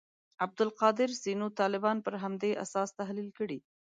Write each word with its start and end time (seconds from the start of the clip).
عبدالقادر 0.45 1.09
سینو 1.21 1.47
طالبان 1.59 1.97
پر 2.05 2.13
همدې 2.23 2.51
اساس 2.63 2.89
تحلیل 2.99 3.29
کړي. 3.37 3.59